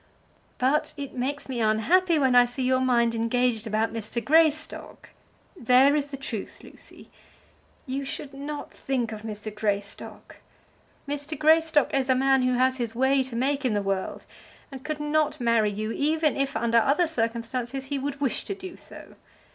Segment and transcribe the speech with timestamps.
[0.57, 4.19] "But it makes me unhappy when I see your mind engaged about Mr.
[4.25, 5.11] Greystock.
[5.55, 7.11] There is the truth, Lucy.
[7.85, 9.53] You should not think of Mr.
[9.53, 10.37] Greystock.
[11.07, 11.37] Mr.
[11.37, 14.25] Greystock is a man who has his way to make in the world,
[14.71, 18.75] and could not marry you, even if, under other circumstances, he would wish to do
[18.77, 19.13] so.